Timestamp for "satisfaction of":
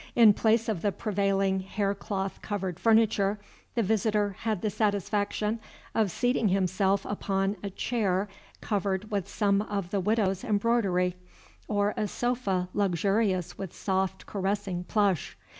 4.71-6.09